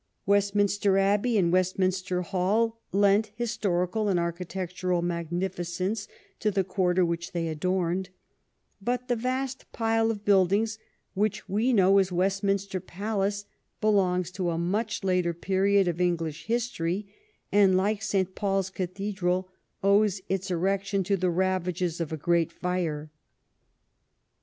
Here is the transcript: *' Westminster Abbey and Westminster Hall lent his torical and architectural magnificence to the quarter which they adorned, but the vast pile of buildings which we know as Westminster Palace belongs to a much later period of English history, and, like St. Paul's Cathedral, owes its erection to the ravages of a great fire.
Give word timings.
*' 0.17 0.25
Westminster 0.25 0.97
Abbey 0.97 1.37
and 1.37 1.51
Westminster 1.53 2.23
Hall 2.23 2.79
lent 2.91 3.29
his 3.35 3.55
torical 3.55 4.09
and 4.09 4.19
architectural 4.19 5.03
magnificence 5.03 6.07
to 6.39 6.49
the 6.49 6.63
quarter 6.63 7.05
which 7.05 7.33
they 7.33 7.47
adorned, 7.47 8.09
but 8.81 9.09
the 9.09 9.15
vast 9.15 9.71
pile 9.71 10.09
of 10.09 10.25
buildings 10.25 10.79
which 11.13 11.47
we 11.47 11.71
know 11.71 11.99
as 11.99 12.11
Westminster 12.11 12.79
Palace 12.79 13.45
belongs 13.79 14.31
to 14.31 14.49
a 14.49 14.57
much 14.57 15.03
later 15.03 15.35
period 15.35 15.87
of 15.87 16.01
English 16.01 16.45
history, 16.45 17.13
and, 17.51 17.77
like 17.77 18.01
St. 18.01 18.33
Paul's 18.33 18.71
Cathedral, 18.71 19.49
owes 19.83 20.19
its 20.27 20.49
erection 20.49 21.03
to 21.03 21.15
the 21.15 21.29
ravages 21.29 22.01
of 22.01 22.11
a 22.11 22.17
great 22.17 22.51
fire. 22.51 23.11